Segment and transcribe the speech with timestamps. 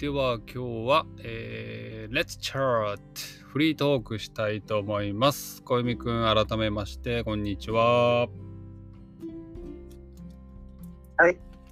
[0.00, 2.96] では今日は、えー、Let's Chat
[3.44, 5.62] フリートークしたいと思います。
[5.62, 8.26] 小泉くん、改めまして、こんにちは。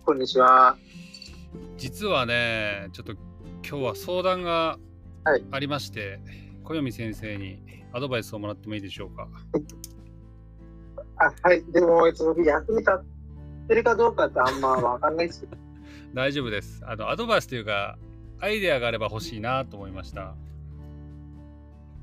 [0.05, 0.77] こんにちは。
[1.79, 3.13] 実はね、ちょっと
[3.67, 4.79] 今日は相談が
[5.25, 6.21] はいありまして、
[6.65, 7.63] 小読先生に
[7.95, 9.27] アドバイスをもらってもいいでしょうか？
[11.17, 11.65] あ、はい。
[11.73, 13.05] でも、その役に立っ
[13.69, 15.57] てるかどうかってあんまわかんないですけど。
[16.13, 16.83] 大丈夫です。
[16.85, 17.97] あのアドバイスというか、
[18.41, 20.35] アイデアがあれば欲しいなと思いました。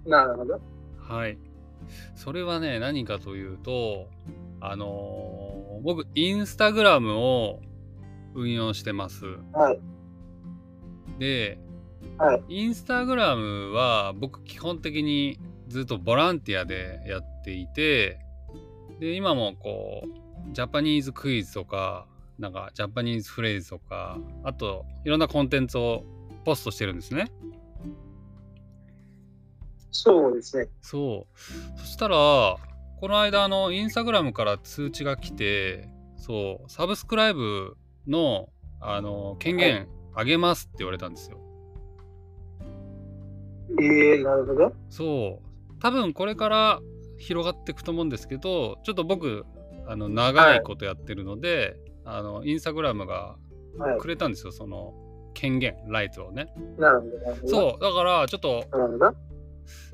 [0.05, 0.59] なるほど。
[0.97, 1.37] はい。
[2.15, 4.09] それはね、何かというと、
[4.59, 7.61] あのー僕、インスタグラムを
[8.33, 9.25] 運用してます。
[9.53, 9.79] はい。
[11.19, 11.59] で、
[12.17, 12.43] はい。
[12.47, 18.19] インスタグラムは僕、基本的にずっとボランティアでやっていて、
[18.99, 22.07] で、今もこう、ジャパニーズクイズとか、
[22.39, 26.03] なんか、ジャパニーズフレーズとか、あと、いろんなコンテンツを
[26.45, 27.31] ポストしてるんですね。
[29.91, 30.69] そうですね。
[30.81, 31.27] そ
[31.75, 31.79] う。
[31.79, 32.57] そしたら、こ
[33.07, 37.75] の間、あの、インスタグラムから通知が来て、そう、サブスクライブ
[38.07, 38.49] の、
[38.81, 41.39] あの、権限あげますって言われたんですよ。
[43.81, 44.73] ええなるほど。
[44.89, 45.73] そう。
[45.79, 46.79] 多分これから
[47.17, 49.45] 広がっていくと思うんですけど、ちょっと僕、
[49.87, 53.37] あの、長いことやってるので、あの、 Instagram が
[53.77, 53.99] はい。
[53.99, 54.93] くれたんですよ、その、
[55.35, 56.51] 権限、 right をね。
[56.79, 57.47] なるほど。
[57.47, 57.83] そう。
[57.83, 59.13] だから、ちょっと、なるほど。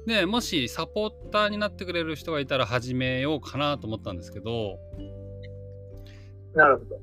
[0.06, 4.80] ね、もしサポーターになってくれる人がいたら始めようかなと思ったんですけど
[6.56, 7.00] なるほど。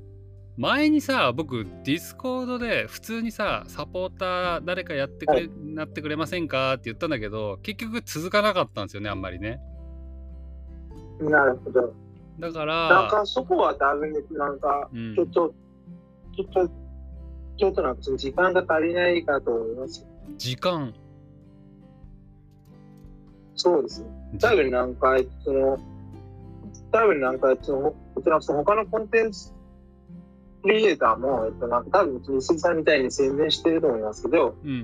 [0.57, 9.61] 前にさ僕 Discord で普通にさサポーター誰かやってくれ、はいなってくれませんかって言ったんだけど結局続かなかったんですよねあんまりね
[11.21, 11.93] なるほど。
[12.39, 15.53] だかなんらかそこは多分、なんか、うんちょっと、
[16.35, 16.71] ちょっと、
[17.59, 20.05] ちょっとなんかその時間が足りないかと思います。
[20.37, 20.93] 時間
[23.55, 24.07] そうですね。
[24.35, 25.77] じ多分なんか、その、
[26.93, 29.51] 多分なんか、その、その他のコンテンツ
[30.63, 34.81] クリエイターも、えっと、なんか多分、石井さんみたいに宣伝してると思いますけど、うんうんう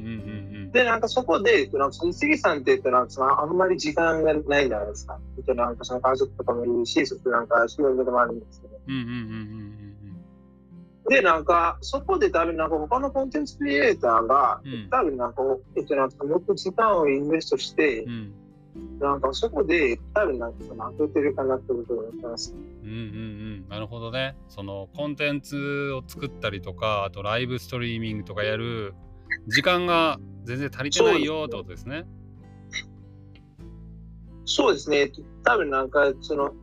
[0.63, 5.17] んで、なんかそこで、えっと、なんかその杉さんって言ったら、なんかそのあんまり時間がないじゃないですか。
[5.38, 8.77] えっと、なんかその家族とかもいるし、そしてなんか仕事でもあるんですけど。
[8.85, 9.94] うんうんうんうんうん
[11.09, 15.43] で、なんか、そこで多分なんか他のコンテンツクリエイターが、多分なんか、
[15.75, 18.33] えっと、なんかもっと時間をインベストしてう、ん。
[18.99, 22.53] なんかそこで多分なんかその開けてるかなってことを思ってます。
[22.53, 22.97] うんうんう
[23.65, 23.69] ん。
[23.69, 24.35] なるほどね。
[24.49, 28.94] そのコンテンツを作ったりとかあとライブストリーミングとかやる
[29.47, 32.05] 時間が全然足りてないよってことですね。
[34.45, 35.11] そうですね。
[35.44, 36.53] 多分なんか、その、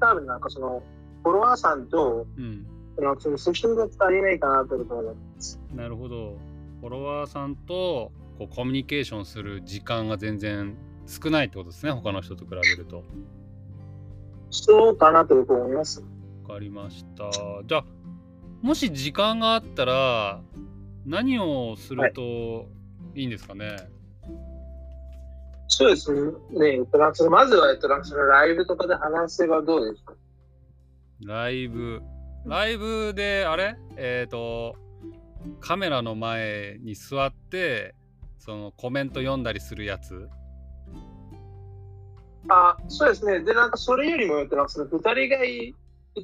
[0.00, 0.82] 多分なんかその、
[1.22, 2.66] フォロワーさんと、うん
[3.18, 5.58] そのセッションが足りないかなってことを思います。
[5.74, 6.36] なるほど。
[6.80, 10.76] フォロワーさんとこうコミュニケーションする時間が全然
[11.06, 13.02] 少ないってことですね、他の人と比べると。
[14.50, 16.04] そうかなと僕は思います。
[16.46, 17.30] わかりました。
[17.64, 17.84] じゃあ、
[18.60, 20.42] もし時間があったら、
[21.06, 22.68] 何をすると
[23.14, 23.76] いいんですかね、
[25.68, 26.80] そうですね。
[27.30, 30.12] まずは、えっと、なんかそのライブとかで話せばどうですか？
[31.24, 32.02] ライブ。
[32.46, 33.76] ライブで、あれ？
[33.96, 34.76] えっ、と、
[35.60, 37.94] カメラの前に座って、
[38.38, 40.28] そのコメント読んだりするやつ？
[42.48, 43.40] あ、そうですね。
[43.40, 45.74] で、なんかそれよりも、えっと、なんかその二人がい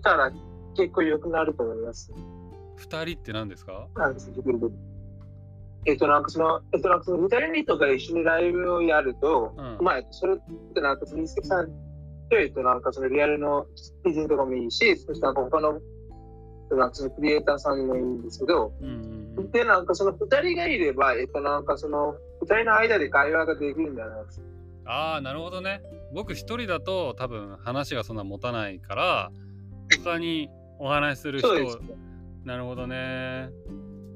[0.03, 0.33] たら
[0.75, 2.11] 結構良くなると思います。
[2.77, 3.89] 二人って何ですか？
[3.95, 4.33] なんです
[5.85, 10.39] えっと、なんかその、えっと、なんかその二人とか一緒にライブをやると、うんまあ、えっとそれっ
[10.75, 11.71] てなんかその一石さん
[12.29, 13.67] と、えっと、なんかそのリアルの
[14.05, 19.51] 記事とかもいいし、そしてなんか他の、えっとなんかそのクリエイターさんもいいんですけど、うん。
[19.51, 24.47] で、なんかその二人がいれば、えっと、なんかその二人の間で会話ができるんじゃないですか。
[24.87, 25.83] ああ、なるほどね。
[26.15, 29.31] 僕一人だと多分話がそんな持たないから、
[30.05, 30.49] 他に
[30.79, 31.49] お話しする人。
[32.45, 33.51] なるほどね。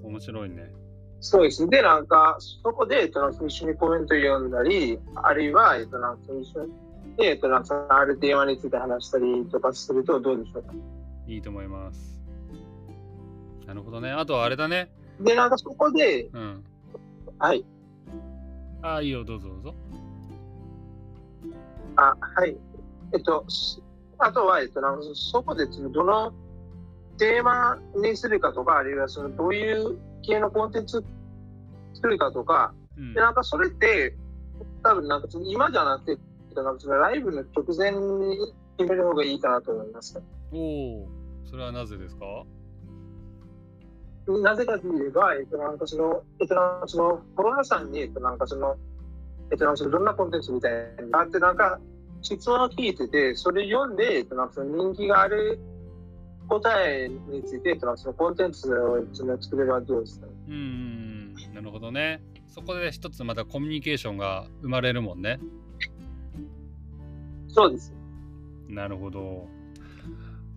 [0.04, 0.72] 面白いね。
[1.20, 1.68] そうです。
[1.68, 6.72] で、なんか、そこで、えっと、一緒にコメント読んだり、あるいは、えっと、なんか一緒に、
[7.16, 10.72] で、えっと、なんかそのあるテーマについて話したりとかするとどうでしょうか？
[11.26, 12.20] いいと思います。
[13.66, 14.10] なるほどね。
[14.10, 14.90] あとはあれだね。
[15.20, 16.64] で、なんかそこで、うん。
[17.38, 17.64] はい。
[18.82, 19.74] ああ、いいよ、どうぞどうぞ。
[21.96, 22.56] あ、はい。
[23.12, 23.82] えっと、し
[24.18, 26.32] あとは、えっと、なんかそこで、そのどの
[27.18, 31.04] テーマにするかとか、あるいは、その、どういう系のコンテンツ
[31.94, 34.16] 作るかとか、うんで、なんかそれって、
[34.82, 36.22] 多分なんか今じゃなくて、
[36.54, 38.36] なんかそのライブの直前に
[38.78, 40.20] 決める方がいいかなと思います。
[40.52, 40.58] お
[41.04, 41.08] お、
[41.44, 42.44] それはなぜですか？
[44.26, 48.76] なぜかといえば、えっと、なんかその、えっと、なんかその、コロナさんに、えっと、なんかその、
[49.50, 50.72] えっと、なんかその、どんなコンテンツみたい
[51.10, 51.80] なあって、なんか、
[52.22, 55.58] 質問を聞いてて、それ読んで、えっと、なんかその人気がある
[56.48, 60.26] 答えについて、えっと、なんかそのコンテンツをその作れるはどうですか？
[60.26, 60.32] ね。
[60.48, 61.34] うんうん。
[61.54, 62.22] なるほどね。
[62.46, 65.40] そこで一つまたコミュニケーションが生まれるもんね
[67.52, 67.92] そうです。
[68.68, 69.48] なるほど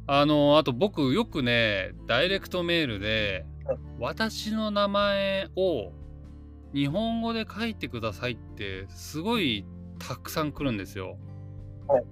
[0.05, 5.91] あのあと僕よくねダイレクトメールではい私の名前を
[6.73, 9.65] 日本語で書いてくださいってすごい
[9.99, 11.17] たくさん来るんですよ。
[11.87, 12.03] はい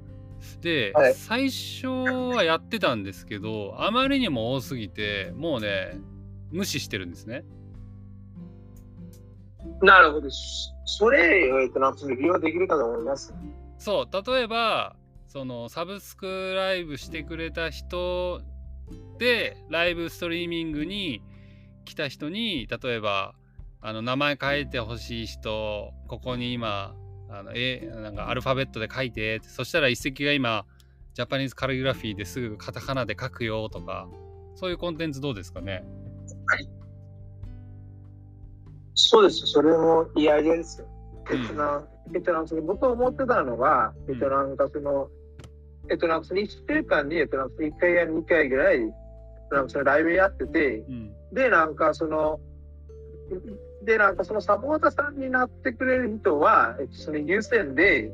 [0.61, 5.99] で、はい最初はやってたんですけどあまりにも多すぎてもうね
[6.51, 7.43] 無視してるんですね。
[9.81, 10.29] なるほど。
[10.29, 13.33] そそれを、えっと、なんかその利用できるかと思います。
[13.81, 14.95] そう例えば
[15.27, 18.41] そのサブスクライブしてくれた人
[19.17, 21.23] でライブストリーミングに
[21.85, 23.33] 来た人に例えば
[23.81, 26.93] あの名前書いてほしい人ここに今
[27.27, 30.65] あのえなんかアルファベットで書いてそしたら一石が今
[31.15, 34.07] ジャパニーズカリグラフィーですぐカタカナで書くよとか
[34.53, 35.83] そういうコンテンツどうですかね？
[38.93, 39.47] そうです。
[39.47, 40.87] それもいいアイデアですよ。
[41.31, 41.83] えうんっとな、
[42.13, 45.09] えっとなんかその僕思ってたのは、うんえっとなんかその、
[45.89, 48.79] えっとなんかその1週間に、えっとなんか1回や2回ぐらい、
[49.51, 52.39] なんかそのライブやってて、うんで、なんかその、
[53.83, 58.11] で、なんかそのサポーターさんになってくれる人は、えっとその優先で、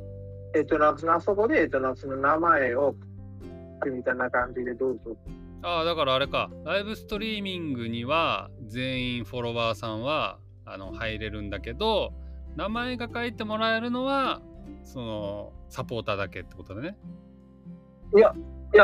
[0.55, 2.95] えっとなんかそのあそこで、えっとなんかその名前を
[3.85, 5.17] みたいな感じでどうぞ。
[5.63, 12.13] ああだからあれかライブストリーミングには全員フォロワーさんはあの入れるんだけど
[12.57, 14.41] 名前が書いてもらえるのは
[14.83, 16.97] そのサポーターだけってことだね。
[18.15, 18.33] いや、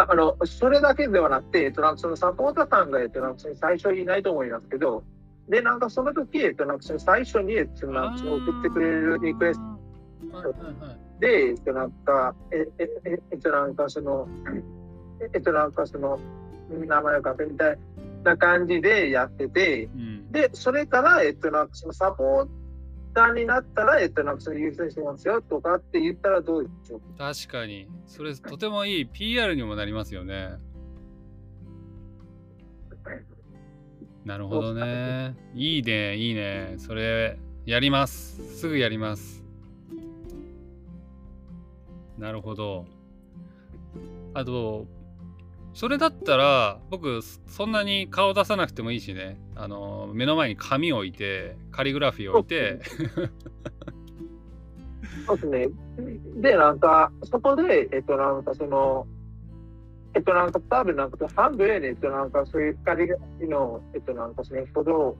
[0.10, 5.04] あの、それだけではなくて、えっと、なんかそのサポーターさんが、えっと、なんか最初いないと思いますけど、
[5.50, 10.54] で、なんかその時、えっと、なんかその最初に、えっと、なんかその送ってくれるリクエスト。
[11.20, 14.28] で、えっと、なんか、え、え、え、えっと、なんかその、
[15.34, 16.20] えっと、なんかその、
[16.70, 17.78] 名前を書くみたい
[18.24, 22.63] な感じでやってて、うん、で、それから、えっと、なんかそのサポーター
[23.36, 30.58] になったら、えっと、なんかその優先しますよとかって言ったらどうでしょう確かにそれとてもいい PR にもなりますよね。
[34.26, 35.36] なるほどね。
[35.54, 39.44] いいねいいねそれやりますすぐやります。
[42.18, 42.86] なるほど。
[44.34, 44.88] あと
[45.74, 52.80] それだったら僕そんなに顔出さなくてもいいしねあの目の前に紙を置いてカリグラフィーを置いて
[55.26, 55.68] そうですね。
[56.42, 59.08] で、なんか、そこで、えっと、なんかその、
[60.16, 65.16] えっと、なんか多分なんか半分で、えっと、なんかそういう光がの、えっと、なんかその歩道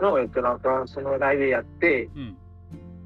[0.00, 2.36] の、えっと、なんかそのライブやって、うん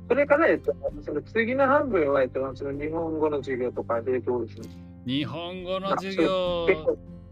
[0.08, 4.60] それから、えっと、その次の半分は、えっと、その日本語の授業とかでどうです？
[4.60, 4.87] ね。
[5.08, 6.66] 日本語の授業。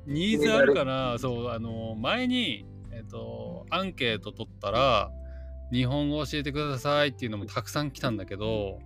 [0.07, 5.11] ニーズあるかなそうあの前に、えっとアンケート取ったら
[5.71, 8.79] 日本語教えてくださいっていうのもたくさん来たんだけど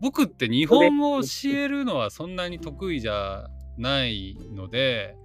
[0.00, 3.48] 僕って日本語を教えるのはそんなに得意じゃ
[3.78, 5.16] ないので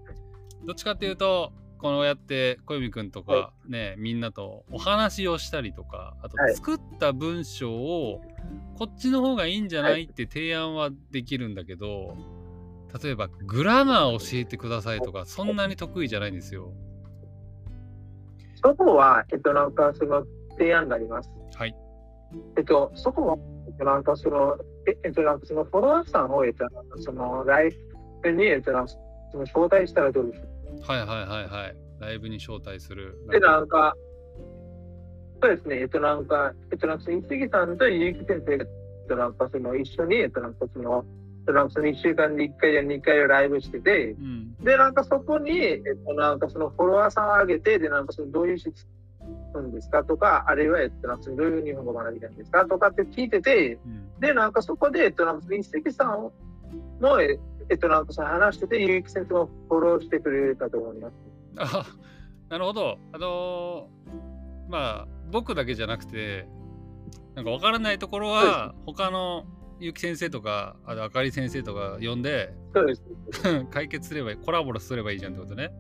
[0.66, 6.56] どっちかっていうとこうやって小泉くんとかねみんなとお話をしたりとかあとはい。
[6.56, 8.22] 作った文章を
[8.78, 12.16] こっちの方がいいんじゃないって提案はできるんだけど
[13.02, 16.74] 例えばグラマー教えてくださいとかそんなに得意じゃないんですよ。
[18.64, 20.26] そこは、えっと、なんかその
[20.58, 21.30] 提案があります。
[21.56, 21.76] はい。
[22.58, 26.54] えっと、そこは、えっと、なんかその、ええっと、なんかそのフォロワーさんを、え
[26.98, 27.72] そのライ
[28.22, 28.94] ブに、えっと、なんか
[29.32, 30.42] その招待したらどうです
[30.86, 31.76] かはいはいはいはい。
[32.00, 33.18] ライブに招待する。
[33.30, 33.94] で、なんか、
[35.42, 41.06] そうですね、えっと、なんか、えっと、なんか、一木さんとゆうき先生が、えっと、なんか、その、一緒に、えっと、なんか、その、
[41.50, 44.56] えっと、なんか、その、一週間に一回や二回ライブしてて、うん。
[44.64, 48.72] で、なんか、そこに、えっと、なんか、その、フォロワーさんを上げて、で、なんか、その、どういう質
[49.54, 50.04] 問ですか？
[50.04, 52.66] とか、あるいは、えっと、なんか、そのどういう日本語を学びたいんですか？
[52.66, 56.32] とかって聞いてて、うん、で、なんか、そこで、えっと、なんか、その一石さん
[57.02, 57.40] の、え
[57.70, 61.14] えっと、なんか、その話してて、ゆうき先生をフォローしてくれたと思います。
[61.58, 61.86] あ
[62.50, 62.98] なるほど。
[63.12, 66.48] あのーまあ僕だけじゃなくて
[67.34, 69.46] なんか分からないところは他の
[69.80, 73.04] 結城先生とかあとあかり先生とか呼んでそうです。
[73.72, 75.72] 解決すればいいコラボすればいいじゃんってことね。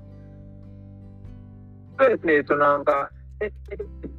[2.00, 3.51] そうですね、えっと、なんか、え、え、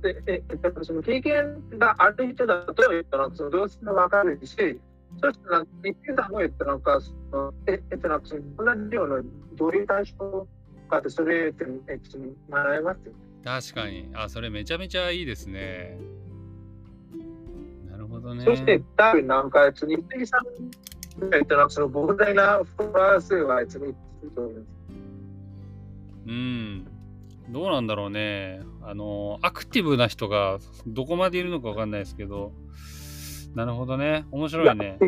[0.05, 4.81] え、え、えっと、その経験がある人だと、えっと、なんかそのどうしてもわかるし、
[5.23, 8.43] そして、なんか、一級さんも、えっと、なんか、そのえ、えっと、なんか、その、
[8.77, 9.23] 同じような、
[9.57, 10.47] どういう対象
[10.91, 12.19] かって、それ、えっと、えっと、
[12.51, 13.13] 学べますよ。
[13.45, 14.11] 確かに。
[14.15, 15.99] あ、それめちゃめちゃいいですね。
[18.11, 18.45] ほどね。
[18.45, 20.38] そして、多分なんか、日本さ
[21.19, 24.67] んが言ったら、その膨大なフォロワー数は、いつも言ってると思います。
[26.26, 26.87] うん。
[27.50, 28.61] どうなんだろうね。
[28.83, 32.52] あの、アクティブな人がどこまでいるのかわかんないですけど。
[33.55, 34.25] なるほどね。
[34.31, 34.99] 面白いね。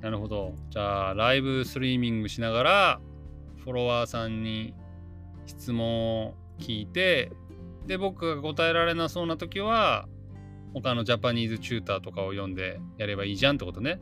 [0.00, 0.54] なるほど。
[0.70, 3.00] じゃあ、ライブストリーミングしながら、
[3.62, 4.72] フォロワーさんに
[5.46, 7.32] 質問を聞いて、
[7.86, 10.08] で、僕が答えられなそうな時は、
[10.74, 14.00] 他のジャパニーズチューターとかを読んでやればいいじゃんってことね。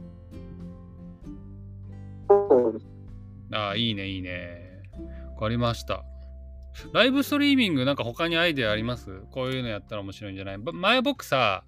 [3.53, 4.83] ああ、いいね、いいね。
[5.35, 6.05] わかりました。
[6.93, 9.21] ライブストリーミングなんか他にアイデアあります？
[9.31, 10.59] こういうのやったら面白いんじゃない？
[10.59, 11.65] ば前僕さ、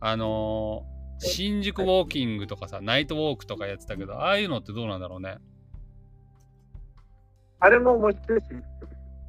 [0.00, 5.38] あのー新宿ウォーキングとかさ、ナイトウォークとかやってたけど、ああいうのってどうなんだろうね？
[7.58, 8.44] あれも面白いし、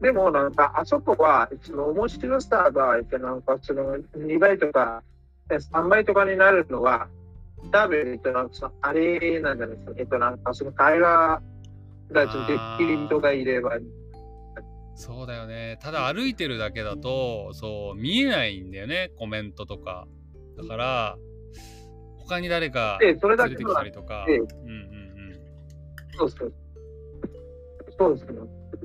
[0.01, 5.03] でもなんか、あそこは、その面白さが、えっとなんか、その2倍とか、
[5.49, 7.07] え3倍とかになるのは、
[7.71, 9.93] 多分、えっと、なんかその、あれなんじゃないですか？
[9.97, 11.41] えっと、なんか、その会話
[12.11, 13.77] がちょっとできる人がいれば、
[14.99, 15.77] そうだよね。
[15.81, 20.07] ただ歩いてるだけだと、そう、見えないんだよね、コメントとか。
[20.57, 21.17] だから、
[22.17, 24.25] 他に誰かで、それだ連れてきたりとか。
[24.27, 24.97] でうんうん
[26.19, 26.53] そうそう。
[27.99, 28.39] そうですね。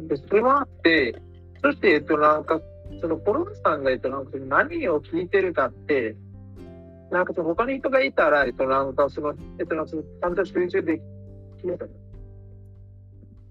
[0.09, 1.21] で、それもあって、
[1.63, 2.61] そして、えっと、なんか、
[3.01, 6.17] そのフォロワーさんが、えっと、なんか、何を聞いてるかって、
[7.11, 11.01] なんか、その他に人がいたら、えっと、なんか、その、えっと、なんか、そのちゃんと集中で
[11.61, 11.91] きるかうん。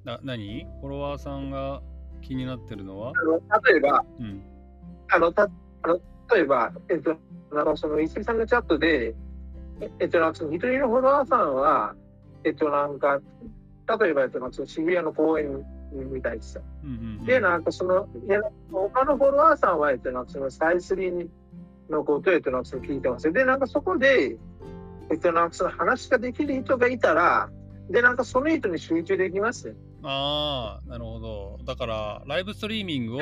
[0.03, 0.65] な、何？
[0.81, 1.81] フォロワーさんが
[2.21, 3.13] 気になってるのは？
[3.15, 3.39] あの
[3.71, 4.43] 例えば、うん。
[5.11, 5.43] あの、た、
[5.83, 5.99] あの、
[6.33, 7.15] 例えば、えっと、
[7.53, 9.13] なんか、その、石井さんのチャットで、
[9.79, 11.95] ええっと、なんか、その、一人のフォロワーさんは、
[12.43, 13.19] えっと、なんか、
[13.97, 16.63] 例えば、その渋谷の公園みたいですよ。
[17.25, 18.07] で、なんかその、
[18.71, 19.91] 他のフォロワーさんは、
[20.27, 21.27] そのサイスリー
[21.89, 23.33] のことを、その聞いてますよ。
[23.33, 24.37] で、なんかそこで、
[25.11, 27.49] えっと、なんかその話ができる人がいたら、
[27.89, 29.75] で、なんかその人に集中できますね。
[30.03, 31.59] ああ、なるほど。
[31.65, 33.19] だから、ライブストリーミングを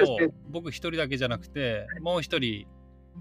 [0.50, 2.68] 僕一人だけじゃなくて、もう一人、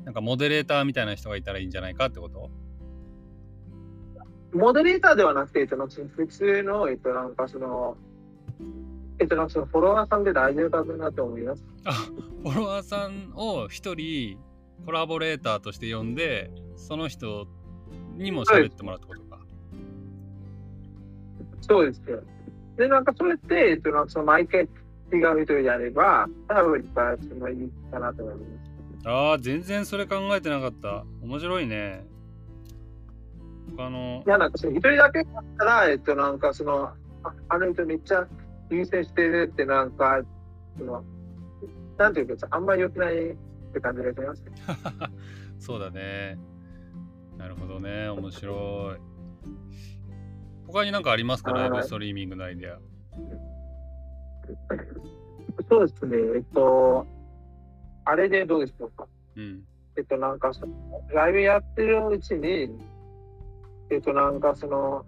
[0.04, 2.50] なんかモデレーターみたいな人がいたらいいんじゃないかってこと？
[4.52, 7.96] モデレーターではなくて、えっと、普通の、えっと、なんかその、
[9.18, 11.64] えっと、なんかそのフォロワーさんで大丈夫かなと思います。
[11.84, 14.38] あ、フォロワーさんを一人
[14.86, 17.46] コラボレーターとして呼んで、その人
[18.16, 19.38] にも喋ってもらうってことか。
[21.60, 22.22] そうですよ。
[22.76, 24.62] で、なんかそれって、えっと、なんかその毎回
[25.12, 26.84] 違う人やれば、多分、
[27.28, 29.08] そのいいかなと思います。
[29.08, 31.04] ああ、全然それ考えてなかった。
[31.22, 32.06] 面白いね。
[33.76, 36.94] 他のい、や、なんかその一人だけだったら、えっと、なんかその、あ
[37.48, 38.26] あの人めっちゃ
[38.70, 40.22] 優先してるって、なんか、
[40.78, 41.04] その、
[41.96, 43.36] なんていうか、あんまり良くないっ
[43.72, 44.44] て感じがします。
[45.58, 46.38] そうだね。
[47.36, 48.08] なるほどね。
[48.08, 48.98] 面白い。
[50.66, 51.52] 他になんかありますか？
[51.52, 52.78] はいライブストリーミングのアイデア。
[55.68, 57.06] そうですね、えっと、
[58.04, 59.06] あれでどうでしょうか？
[59.36, 59.62] うん。
[59.96, 60.52] えっと、なんか
[61.12, 62.70] ライブやってるうちに、
[63.90, 65.04] えっと、なんかその、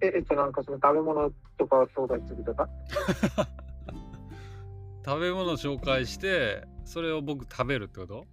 [0.00, 2.68] ええっと、なんかその食べ物とかを紹介するとか、
[5.04, 8.26] 食べ物紹介して、それを僕食べるってこと？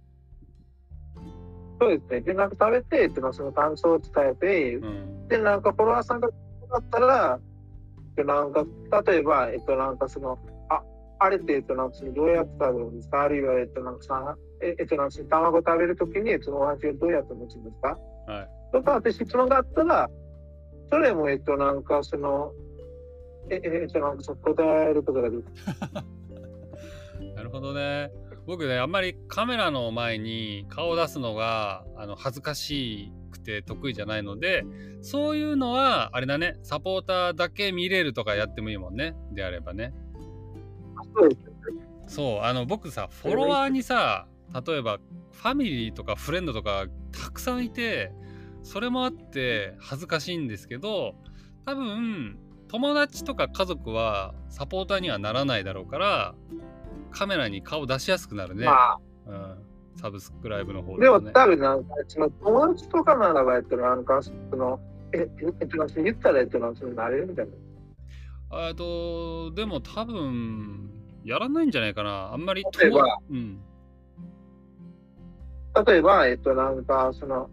[1.80, 2.20] そうですね。
[2.22, 5.28] で、なんか食べて、えっと、その感想を伝えて、うん。
[5.28, 6.34] で、なんかフォロワーさんがだ
[6.78, 7.38] ったら、
[8.16, 8.64] えっとなんか、
[9.10, 10.38] 例えば、えっと、なんかその、
[10.70, 10.82] あ、
[11.18, 13.22] あれって、えっと、なんかそのどうやって食べるんですか？
[13.22, 17.98] あるいは、えっと、なんかさ、ええっと、なんかその卵食べるときに、そのお味をどうやって持つんですか？
[18.26, 18.48] はい。
[18.72, 20.10] とか、私質問があったら、
[20.90, 22.52] それも、えっと、なんかその、
[23.50, 25.44] え、えっと、なんか答えることができる。
[27.34, 28.10] なるほどね。
[28.46, 34.64] 僕ね、あんまりカメラの前に顔を出すのがあの恥ずかしくて得意じゃないので、
[35.02, 39.16] そういうのは、あれだね、サポーターだけ見れるとかやってもいいもんね。
[39.32, 39.92] であればね。
[41.14, 41.56] そうです。
[42.08, 44.28] そう、あの、僕さ、フォロワーにさ、
[44.66, 44.98] 例えば、
[45.32, 48.12] ファミリーとかフレンドとかたくさんいて、
[48.66, 51.14] それもあって恥ずかしいんですけど、
[51.64, 56.34] 多分、友達とか家族はサポーターにはならないだろうから、
[57.12, 58.64] カメラに顔出しやすくなるね。
[58.64, 59.56] まあ、うん、
[59.94, 61.30] サブスクライブの方でもね。
[61.32, 64.80] 多分なんか、その友達とかならば、えっと、なんか、その、
[65.12, 65.18] え、
[65.60, 67.46] えっと、言ったら、えっと、そのなれるみたい
[68.50, 68.68] な。
[68.68, 70.90] えっと、でも多分、
[71.24, 72.32] やらないんじゃないかな。
[72.32, 73.60] あんまり例えば友うん。
[75.86, 77.48] 例えば、えっと、なんか、その、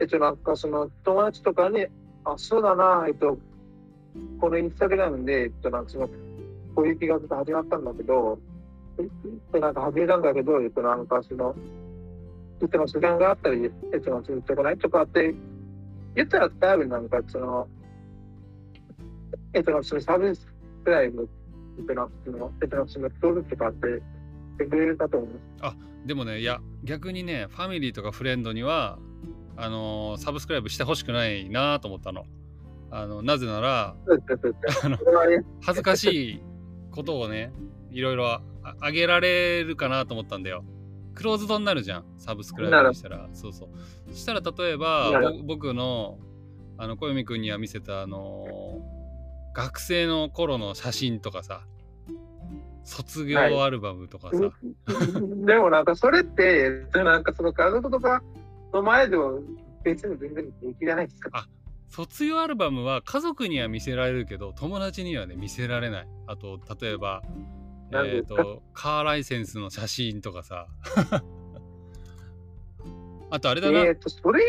[0.00, 1.86] えっと、なんか、その、友達とかに、
[2.24, 3.38] あ、そうだな、えっと、
[4.40, 6.08] このインスタグラムで、えっと、なんか、その、
[6.74, 8.38] こういう気が始まったんだけど、
[9.52, 11.54] でなんか始めたんだけど、えっと、なんかその、
[12.60, 15.34] いつも時間があったり、えっと、続いてこないとかって
[16.14, 17.68] 言ったら多分なんかその、
[19.54, 20.46] えっと、そのサービス
[20.84, 21.22] くらいの、
[21.78, 24.02] えっと、その、えっと、その、登録とかって
[24.58, 25.76] てくれるかと思います。
[26.04, 28.98] でもねいや逆にねファミリーとかフレンドには
[29.60, 32.24] あのーサブスクライブしてほしくないなと思ったの。
[32.90, 33.96] あのなぜなら
[34.82, 34.96] あの
[35.60, 36.04] 恥ずかし
[36.36, 36.42] い
[36.90, 37.52] ことをね
[37.90, 38.42] いろいろあ
[38.80, 40.64] あげられるかなと思ったんだよ。
[41.14, 43.28] クローズドになるじゃんサブスクライブにしたら。
[43.34, 43.68] そうそう。
[44.12, 46.18] そしたら例えば僕の
[46.78, 48.98] あの小読くんには見せたあのー
[49.54, 51.62] 学生の頃の写真とかさ
[52.84, 54.52] 卒業アルバムとかさ、
[55.44, 58.22] でもなんかそれって、なんかその家族とか
[58.72, 59.40] の前でも
[59.82, 61.48] 別に全然平気じゃないですか。
[61.88, 66.08] 卒業アルバムは家族には見せられるけど友達にはね見せられない。
[66.26, 68.42] あと例えばえっ、なんですか？
[68.42, 70.66] とカーライセンスの写真とかさ。
[73.30, 74.42] あとあれだな、えっと、それ、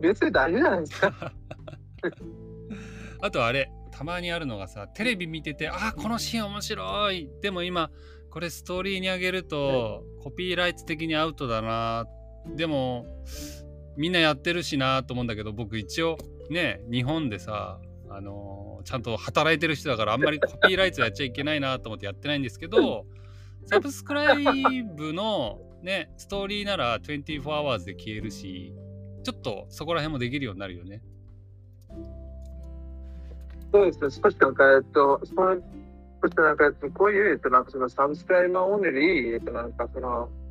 [0.00, 1.32] 別に大丈夫じゃないですか。
[3.20, 7.30] あとあれたまにあるのがさテレビ見ててあこのシーン面白い。
[7.40, 7.90] でも今
[8.30, 12.06] これストーリーにあげるとコピーライツ的にアウトだな
[12.46, 13.06] でも
[13.96, 16.18] みんなやってるしなと思うんだけど僕一応
[16.50, 23.06] ね日本でさあのーちゃんと働いてる人だからあんまりコピーライツやっちゃいけないなと思ってやってないんですけど
[23.66, 28.74] サブスクライブのねストーリーなら24 hours で消えるし
[29.22, 31.00] ちょっとそこら辺もできるようになるよね。
[33.72, 35.56] そうですね、少しなんか、えっと、その、
[36.20, 40.41] そしてなんか、えっと、こういう、えっと、なんかその subscriber only、えっと、なんかその、え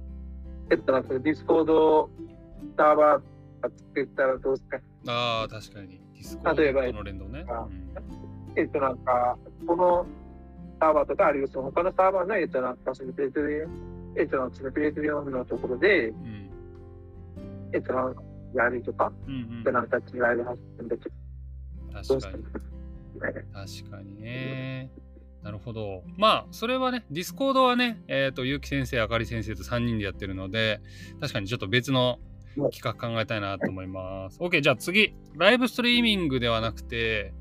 [0.75, 2.09] っと、なんかその Discord
[2.77, 3.21] サーバー
[3.63, 4.77] が作ったらどうですか？
[5.07, 6.01] ああ、確かに。
[6.13, 7.45] ディスコー例えばドとの連動ね。
[7.47, 7.91] あうん
[8.55, 10.05] えっと、なんか、この
[10.79, 13.71] サーバーとか、あるいはその他のサーバーの、えっと、なんかその Patreon、
[14.17, 16.49] えっと、その Patreon のところで、うん
[17.73, 18.21] えっと、なんか
[18.53, 21.11] やるとか、うんうんえっと、なんか違いが発生できる。
[22.07, 22.43] どう確かに。
[22.43, 22.59] ですか？
[23.31, 24.91] ね確かにね。
[25.43, 26.03] なるほど。
[26.17, 30.81] まあ、それはね、 Discord はね、えっ、と、結城先生、あかり先生と3人でやってるので、
[31.19, 32.19] 確かにちょっと別の
[32.71, 34.39] 企画考えたいなと思います。
[34.39, 37.33] OK、じゃあ次、ライブストリーミングではなくて、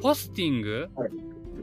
[0.00, 1.10] posting、はい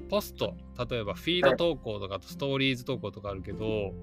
[0.10, 0.56] ポスト、
[0.90, 3.94] 例えばフィード投稿とかストーリーズ投稿とかあるけど、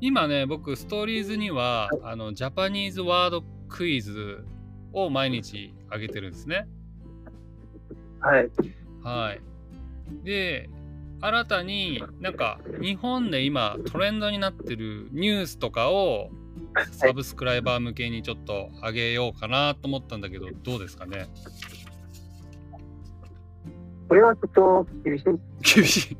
[0.00, 4.44] 今ね、僕、ストーリーズには、あの、ジャパニーズワードクイズ
[4.92, 6.66] を毎日上げてるんですね。
[8.20, 8.50] はい。
[9.02, 9.40] はい。
[10.24, 10.68] で、
[11.20, 16.30] 新たになんか日本で今トレンドになってるニュースとかを
[16.92, 21.26] サブスクライバー向けにちょっと上げようかなと思ったんだけど、どうですかね？
[24.08, 25.24] これはちょっと厳しい。
[25.74, 26.16] 厳しい。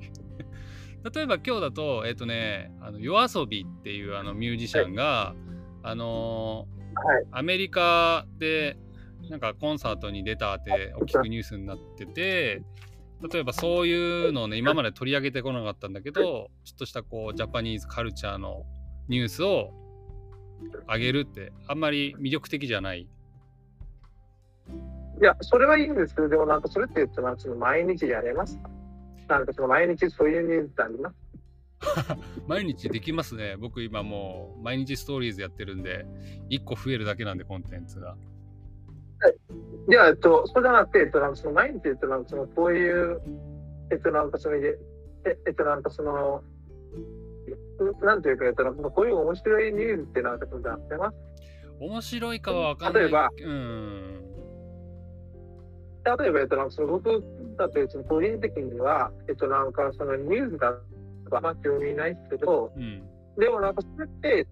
[1.14, 5.34] 例えば今日だと、えっ、とね、あの夜遊びっていうあのミュージシャンが、
[5.82, 7.26] あのーはい。
[7.30, 8.78] アメリカで
[9.28, 12.62] なんかコンサートに出たって大きくニュースになってて
[13.32, 18.64] 例えばそういうのをね今まで取り上げてこなかったんだけどちょっとしたこうジャパニーズカルチャーの
[19.08, 19.72] ニュースを
[20.88, 23.08] 上げるってあんまり魅力的じゃない。
[25.18, 28.68] いや、それはいいんですけど、でもなんかそれって言ったら、その毎日やれますか？
[29.28, 31.16] なんかその毎日そういうニュースってあります？
[32.46, 33.56] 毎日できますね。
[33.58, 36.04] 僕今もう毎日ストーリーズやってるんで
[36.50, 38.16] 1個増えるだけなんでコンテンツが
[39.88, 39.92] い。
[39.92, 43.20] や、えっと、そうじゃなくて、えっと、なんかその毎日、えっと、なんかそのこういう、
[43.90, 44.78] えっと、なんかそれで、
[45.24, 46.42] ええっと、なんかその、
[48.02, 51.16] なんていうか、えっと、なんかこういう面白いニュースってなんかそのやってます？
[51.78, 53.02] 面白いかは分かんない。
[53.02, 53.30] 例えば。
[53.44, 54.22] うん。
[56.18, 57.24] 例えば、えっと、なんかその僕
[57.58, 60.78] だと、その個人的には、えっと、なんかそのニュースが
[61.32, 63.02] あんま興味ないですけど、うん
[63.38, 64.46] でもなんかそれって、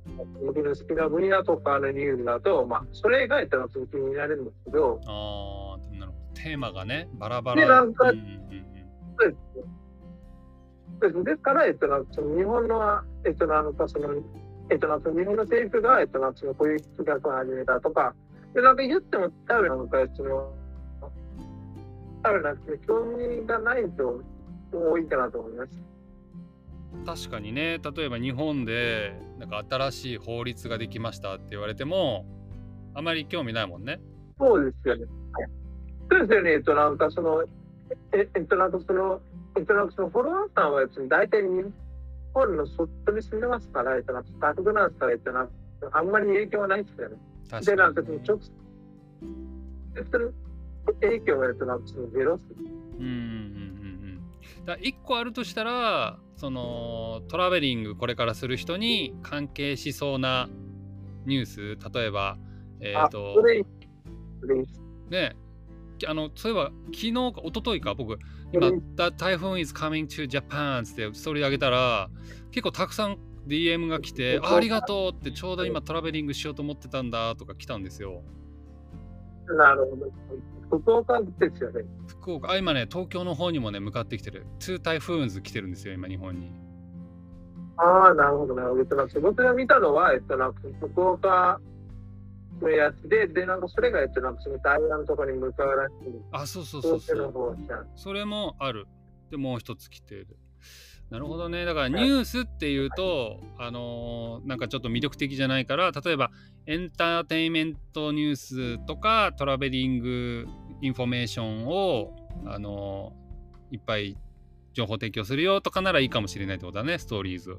[0.44, 7.60] 僕の好きな分野とかのニュースだと、まあ、それが、えっと、なんか気になるんですけど、ああなるほどテーマがねバラバラ。
[7.60, 8.44] でなんかうんうんうん
[11.00, 14.14] ですですから、えっと、なんかその日本の、えっと、なんかその、
[14.70, 18.14] えっと、なんか日本の政府が、えっと、なんかそのこういう企画を始めたとか、
[18.54, 20.52] で、なんか言っても、多分なんか、その、
[22.22, 24.22] 多分なんか興味がない人
[24.72, 25.70] 多いかなと思います。
[27.06, 32.26] 確かにね例えば日本でなんか新しい法律ができましたって言われても
[32.94, 34.00] あまり興味ないもんね。
[34.38, 35.06] そうですよね。
[36.10, 36.52] そうですよね。
[36.52, 37.42] えっと、なんかその、
[38.12, 39.20] ええっと、なんかその、
[39.56, 41.48] えっと、なんかそのフォロワーさんは、えっと、大体日
[42.32, 45.52] 本の外に住んでますから、えっと、なんか他国なんですから、えっと、なんか
[45.92, 47.16] あんまり影響はないですよね。
[47.50, 48.38] 確で、なんかその直
[49.94, 50.34] 接
[51.00, 52.42] 影響が、えっと、なんかそのゼロっす。
[52.98, 54.20] うんうんうんうん
[54.58, 54.64] うん。
[54.64, 60.48] だ1個あるとしたらそのトラベリングこれからする人に関係しそうな
[61.26, 62.38] ニュース例えば
[62.80, 63.36] えっ、あ、と
[65.10, 65.36] ね
[66.06, 68.18] あのそういえば昨日か一昨日か僕
[68.52, 72.10] 今うん「The Typhoon is coming to Japan」ってストーリー上げたら
[72.50, 78.22] 結構たくさん DM が来て「あありがとう」ってちょうど今トラベリングしようと思ってたんだとか来たんですよ。
[79.46, 80.12] なるほど。
[80.78, 81.84] 福岡ですよね。
[82.06, 86.64] 福岡あ今ね東京の方にもね向かってきてる Two Typhoons 来てるんですよ今日本に。
[87.76, 89.20] ああ、なるほど、なるほど。
[89.20, 91.60] 僕が見たのは、えっと、なんか福岡
[92.60, 95.94] のやつで、で、なんかそれが、えっと、なんかその台湾のところに向かうらしい。
[96.32, 97.56] あそうそうそうそう。
[97.96, 98.86] それもある。
[99.30, 100.28] でもう一つ来てる。
[101.10, 101.64] なるほどね。
[101.64, 106.30] だからニュースっていうと、あのーなんかちょっと魅力的じゃないから、例えば
[106.66, 110.46] エンターテインメントニュースとか traveling
[110.84, 114.16] information を、あのーいっぱい
[114.72, 117.56] 情報提供するよとかならいいかもしれないってことだね、ストーリーズ。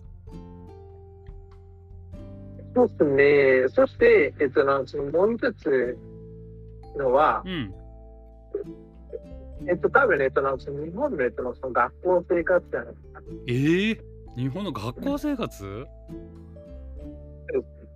[2.74, 3.70] そうですね。
[3.70, 5.98] そして、えっと、なんかそのもう一つ
[6.98, 7.74] のはう、ん。
[9.68, 13.22] えっと、多分ね、えっと、なんかその日本の、えっと、その学校生活じゃないですか。
[13.48, 14.00] えー、
[14.38, 15.66] 日本の学校生活？
[15.66, 16.45] うん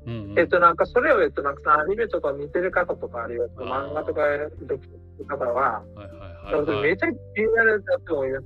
[0.10, 4.22] うんえっと、なんかそれを、えっと、なんかさアニメとか見てる方とか、あるいは漫画とか
[4.60, 6.08] 読する方は、はいはい
[6.56, 6.82] はい、はい。
[6.82, 8.46] めちゃ気になるんだと思います。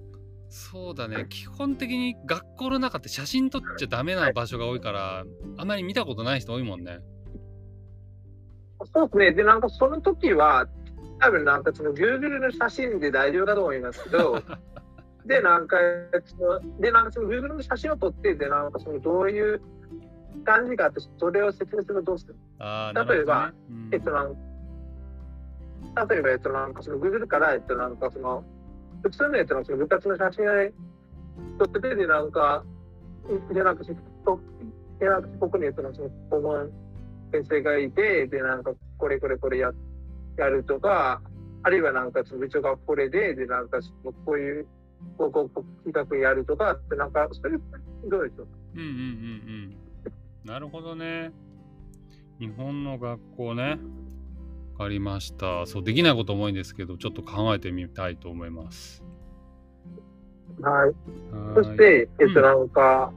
[0.56, 5.24] そうだね基本的に学校の中って写真撮っちゃダメな場所が多いから
[5.58, 7.00] あまり見たことない人多いもんね。
[8.94, 9.32] そうですね。
[9.32, 10.68] で、なんかその時は、
[11.20, 14.42] 多分なんかその Google の写真で大丈夫だと思いますけど、
[15.26, 15.78] で、なんか、
[16.26, 19.62] そので、なんかその Google の写真を撮って、で、なんかそのどういう
[20.46, 22.36] 感じかって、それを説明するとどうする？
[22.60, 23.90] 例えばうん。
[23.92, 24.36] えっと、なん
[26.10, 28.44] 例えば、えっと、なんかその Google から、えっと、なんかその、
[29.04, 30.72] 普通の、えっと、その部活の写真を
[31.60, 32.64] 撮ってて、で、なんか、
[33.54, 34.40] で、なんか、そ
[35.00, 36.72] で、なんか、ここに、えっと、その、顧問
[37.32, 39.72] 先生がいて、で、なんか、これこれこれや
[40.38, 41.22] やるとか、
[41.64, 43.80] あるいはなんか、その部長がこれで、で、なんか、
[44.26, 44.68] こういう、
[45.18, 47.58] こう、こう、企画やるとかって、なんか、それ、
[48.08, 48.48] どうでしょう？
[48.76, 48.98] うんうんうんう
[49.68, 49.78] ん。
[50.46, 51.32] なるほどね。
[52.40, 53.80] 日本の学校ね。
[54.74, 55.66] わかりました。
[55.66, 59.04] そう、できないこと多いんですけど、ちょっと考えてみたいと思います。
[60.62, 60.96] はい。
[61.56, 63.14] そして、えっと、うんなんか、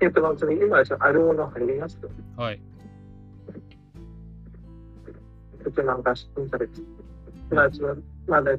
[0.00, 1.98] えっと、なんか今、あるものあります
[2.36, 2.60] はい。
[5.64, 6.80] えっと、なんか、新されて、
[7.50, 7.96] まあ、その、
[8.26, 8.56] まだ、は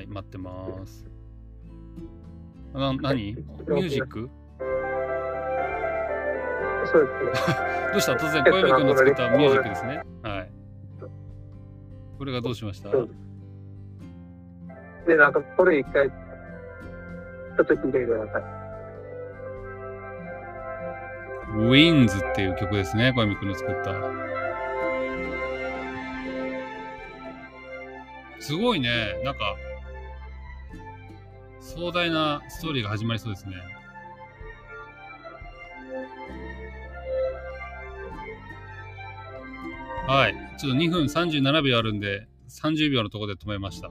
[0.00, 1.15] い、待ってます。
[2.78, 3.32] な何？
[3.32, 4.30] ミュージック？
[6.86, 7.56] そうですね。
[7.92, 8.12] どうした？
[8.12, 10.02] 突然、小指君の作ったミュージックですね。
[10.22, 10.50] はい。
[12.18, 12.90] これがどうしました？
[15.06, 18.42] で、なんか、これ一回、ちょっと聞いてください。
[21.58, 23.94] ウィンズっていう曲ですね、小指君の作った。
[28.40, 29.56] すごいね、なんか、
[31.66, 33.56] 壮大なストーリーが始まりそうですね。
[40.06, 43.90] はい、ちょっと2分37秒あるんで、30秒のところで止めました。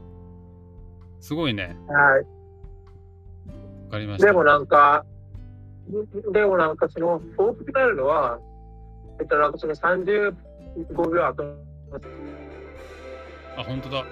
[1.19, 2.23] すごいね、はい。
[3.87, 4.27] わかりました。
[4.27, 5.05] でもなんか、
[6.31, 8.39] でもなんかその、大きくなるのは、
[9.19, 10.33] えっと、なんかその35
[11.13, 11.43] 秒後、
[13.57, 14.05] あ、本当だ。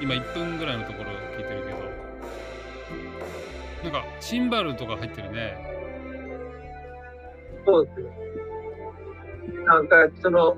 [0.00, 1.89] 今1分ぐらいのところ聞いてるけど。
[3.82, 5.56] なんか、シンバルとか入ってるね。
[7.64, 8.10] そうですね。
[9.64, 10.56] なんか、その、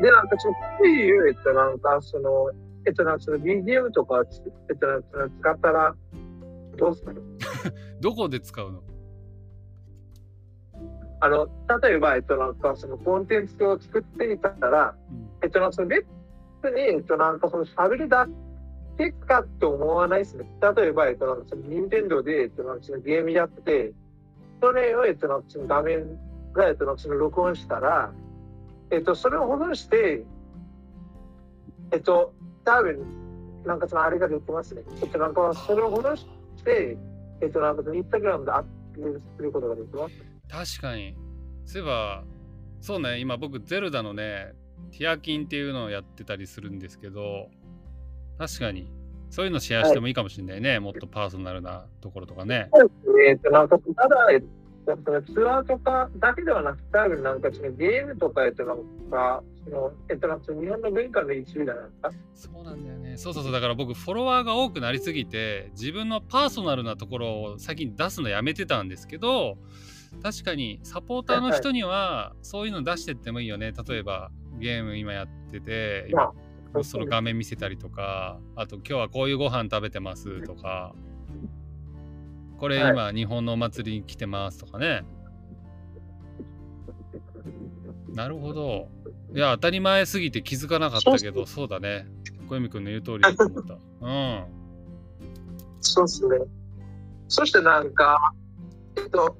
[0.00, 2.50] で、なんかその、っていう、えっと、なんかその、
[2.86, 4.22] えっと、なんかその BGM とか、
[4.70, 5.08] えっと、なんか
[5.40, 5.94] 使ったら、
[6.76, 7.22] どうする
[8.00, 8.82] どこで使うの？
[11.20, 11.48] あの、
[11.82, 16.06] 例えば、えっと、なんかそのコンテンツを作ってみたら、うんえっと、なんかその別
[16.74, 18.26] に、えっと、なんかその喋るだ
[19.04, 20.46] けかって思わないですね。
[20.76, 23.92] 例えば、えっと、なんかその、任天堂で、えっと、なんかそのゲームやってて、
[24.60, 26.18] それを、えっと、なんかその画面
[26.52, 28.12] が、えっと、なんかその録音したら、
[28.90, 30.24] えっと、それを保存して、
[31.92, 32.34] えっと、
[32.64, 32.98] 多分、
[33.64, 34.82] なんかそのあれができますね。
[35.02, 36.26] えっと、なんかそれを保存し
[36.64, 36.96] て、
[37.40, 38.62] えっと、なんかインスタグラムでアッ
[38.94, 40.78] プすることができます。
[40.78, 41.16] 確かに。
[41.64, 42.24] そういえば、
[42.80, 44.54] そうね、今僕、ゼルダのね、
[44.90, 47.48] ティアキンっていうのをやってたりするんですけど、
[48.40, 48.90] 確かに、
[49.28, 50.80] そういうのシェアしてもいいかもしれないね。
[50.80, 52.70] もっとパーソナルなところとかね。
[52.72, 53.24] そうですね。
[53.28, 58.78] えっと、なんか、ただ、ツアーとかだけではなくて、なんかそのゲームとか、えっと、なん
[59.10, 62.10] か、その、えっと、日本の文化の一部だなんか。
[62.34, 63.18] そうなんだよね。
[63.18, 63.52] そうそうそう。
[63.52, 69.58] だから僕、フォロワーが多くなりすぎて、自分のパーソナルなところを先に出すのやめてたんですけど、
[70.22, 73.72] 確かにサポーターの人にはそういうの出してってもいいよね。
[73.86, 76.32] 例えばゲーム今やってて、今
[76.82, 80.94] その画面見せたりとか、あと今日はこういうご飯食べてますとか、
[82.58, 85.04] これ今日本のお祭りに来てますとかね。
[88.14, 88.88] なるほど。
[89.34, 92.06] いや、当たり前すぎて気づかなかったけど、そうだね。
[92.48, 93.74] 小泉君の言う通りだと思った。
[93.74, 93.76] う
[94.10, 94.44] ん。
[95.80, 96.38] そうですね。
[97.28, 98.34] そしてなんか、
[98.96, 99.36] えっと、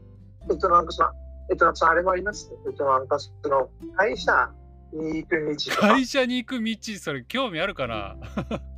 [0.48, 1.12] えっと、なんかさ、
[1.50, 2.52] えっと、なんかあれもあります？
[2.66, 4.50] えっと、なんかその、会社
[4.92, 5.88] に行く道とか。
[5.88, 8.16] 会社に行く道、それ興味あるかな？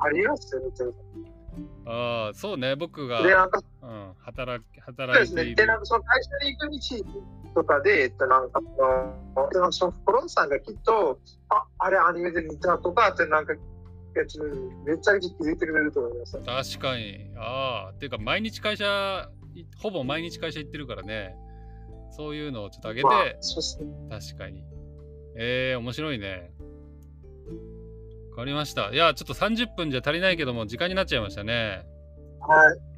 [0.00, 0.68] ありますよね、
[1.86, 5.32] ああ、そうね、僕が、で、なんか、うん、働き、そうですね。
[5.32, 5.54] 働いている。
[5.54, 6.70] で、なんかその会社に行く
[7.54, 8.60] 道とかで、えっと、なんか
[9.34, 11.18] その、でなんかそのフォロンさんがきっと、
[11.48, 13.54] あ、あれアニメで見たとかって、なんか、
[14.16, 16.38] えちょっとめっちゃ気づいてくれると思います。
[16.38, 17.30] 確かに。
[17.36, 21.36] ああ、っていうか、毎日会社、いほぼ毎日会社行ってるからね。
[22.10, 24.20] そういうのをちょっと上げて、まあ。
[24.20, 24.64] 確かに。
[25.36, 26.52] えー、面白いね。
[28.30, 28.90] わかりました。
[28.92, 31.86] いや、ちょっと30分じゃ足りないけども、時間になっちゃいましたね。
[32.40, 32.93] はい。